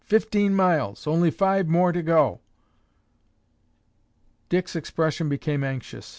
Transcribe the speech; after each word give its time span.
"Fifteen 0.07 0.55
miles! 0.55 1.05
Only 1.05 1.29
five 1.29 1.67
more 1.67 1.91
to 1.91 2.01
go." 2.01 2.39
Dick's 4.49 4.75
expression 4.75 5.29
became 5.29 5.63
anxious. 5.63 6.09